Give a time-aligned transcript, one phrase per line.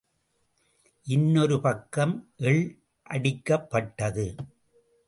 [1.03, 2.33] இன்னொரு பக்கம்,
[2.35, 2.79] எள்
[3.09, 4.35] அடிக்கப் பட்டது.